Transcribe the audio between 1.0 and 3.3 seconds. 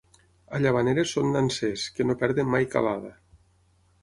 són nansers, que no perden mai calada.